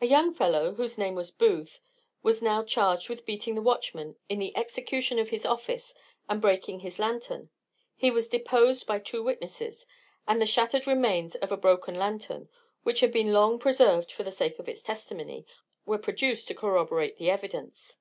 [0.00, 1.78] A young fellow, whose name was Booth,
[2.20, 5.94] was now charged with beating the watchman in the execution of his office
[6.28, 7.48] and breaking his lanthorn.
[8.00, 9.86] This was deposed by two witnesses;
[10.26, 12.48] and the shattered remains of a broken lanthorn,
[12.82, 15.46] which had been long preserved for the sake of its testimony,
[15.86, 18.00] were produced to corroborate the evidence.